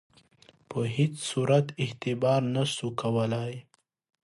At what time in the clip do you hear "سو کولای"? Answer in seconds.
2.75-3.53